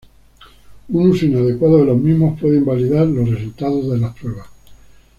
Un 0.89 1.11
uso 1.11 1.27
inadecuado 1.27 1.77
de 1.77 1.85
los 1.85 1.97
mismos 1.99 2.39
puede 2.41 2.57
invalidar 2.57 3.05
los 3.05 3.29
resultados 3.29 3.87
de 3.91 3.99
las 3.99 4.15
pruebas. 4.17 4.47